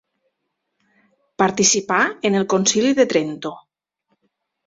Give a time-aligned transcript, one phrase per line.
[1.41, 1.99] Participà
[2.29, 3.51] en el Concili de Trento.